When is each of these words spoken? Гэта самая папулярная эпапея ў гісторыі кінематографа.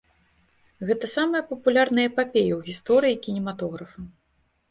Гэта 0.91 1.09
самая 1.15 1.41
папулярная 1.49 2.05
эпапея 2.11 2.53
ў 2.55 2.61
гісторыі 2.71 3.21
кінематографа. 3.27 3.99